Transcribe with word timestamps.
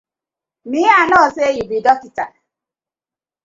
Mi 0.69 0.81
I 0.93 1.03
no 1.11 1.19
say 1.35 1.49
yu 1.57 1.63
bi 1.69 1.77
dokta. 1.85 2.23